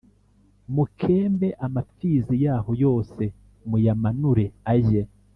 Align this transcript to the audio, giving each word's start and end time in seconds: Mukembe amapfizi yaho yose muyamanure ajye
Mukembe 0.73 1.47
amapfizi 1.65 2.35
yaho 2.45 2.71
yose 2.83 3.23
muyamanure 3.69 4.45
ajye 4.73 5.01